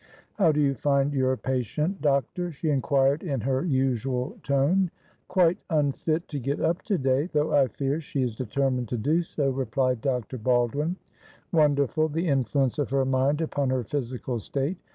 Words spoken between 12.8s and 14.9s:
her mind upon her physical state.